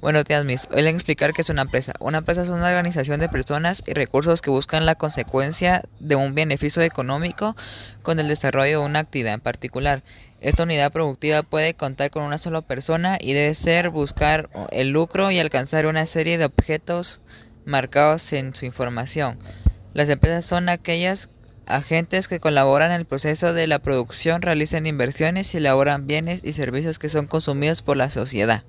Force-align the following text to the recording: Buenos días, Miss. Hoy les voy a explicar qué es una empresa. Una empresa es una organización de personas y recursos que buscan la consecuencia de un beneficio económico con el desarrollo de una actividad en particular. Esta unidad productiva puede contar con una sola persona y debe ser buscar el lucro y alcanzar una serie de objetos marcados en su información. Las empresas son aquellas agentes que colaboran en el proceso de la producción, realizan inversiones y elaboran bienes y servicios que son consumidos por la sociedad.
Buenos 0.00 0.26
días, 0.26 0.44
Miss. 0.44 0.68
Hoy 0.70 0.76
les 0.76 0.84
voy 0.84 0.92
a 0.92 0.96
explicar 0.96 1.32
qué 1.32 1.42
es 1.42 1.50
una 1.50 1.62
empresa. 1.62 1.92
Una 1.98 2.18
empresa 2.18 2.42
es 2.42 2.50
una 2.50 2.68
organización 2.68 3.18
de 3.18 3.28
personas 3.28 3.82
y 3.84 3.94
recursos 3.94 4.40
que 4.40 4.48
buscan 4.48 4.86
la 4.86 4.94
consecuencia 4.94 5.82
de 5.98 6.14
un 6.14 6.36
beneficio 6.36 6.82
económico 6.82 7.56
con 8.02 8.20
el 8.20 8.28
desarrollo 8.28 8.78
de 8.78 8.86
una 8.86 9.00
actividad 9.00 9.34
en 9.34 9.40
particular. 9.40 10.04
Esta 10.40 10.62
unidad 10.62 10.92
productiva 10.92 11.42
puede 11.42 11.74
contar 11.74 12.12
con 12.12 12.22
una 12.22 12.38
sola 12.38 12.60
persona 12.60 13.18
y 13.20 13.32
debe 13.32 13.56
ser 13.56 13.90
buscar 13.90 14.48
el 14.70 14.90
lucro 14.90 15.32
y 15.32 15.40
alcanzar 15.40 15.84
una 15.86 16.06
serie 16.06 16.38
de 16.38 16.44
objetos 16.44 17.20
marcados 17.64 18.32
en 18.32 18.54
su 18.54 18.66
información. 18.66 19.40
Las 19.94 20.08
empresas 20.10 20.46
son 20.46 20.68
aquellas 20.68 21.28
agentes 21.66 22.28
que 22.28 22.38
colaboran 22.38 22.92
en 22.92 23.00
el 23.00 23.04
proceso 23.04 23.52
de 23.52 23.66
la 23.66 23.80
producción, 23.80 24.42
realizan 24.42 24.86
inversiones 24.86 25.52
y 25.54 25.56
elaboran 25.56 26.06
bienes 26.06 26.40
y 26.44 26.52
servicios 26.52 27.00
que 27.00 27.08
son 27.08 27.26
consumidos 27.26 27.82
por 27.82 27.96
la 27.96 28.10
sociedad. 28.10 28.62